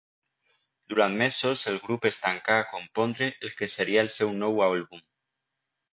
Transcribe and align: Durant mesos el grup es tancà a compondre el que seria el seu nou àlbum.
Durant 0.93 1.17
mesos 1.19 1.65
el 1.73 1.77
grup 1.83 2.09
es 2.11 2.17
tancà 2.23 2.57
a 2.61 2.65
compondre 2.71 3.31
el 3.49 3.55
que 3.61 3.69
seria 3.75 4.03
el 4.07 4.13
seu 4.19 4.37
nou 4.45 4.63
àlbum. 4.73 5.09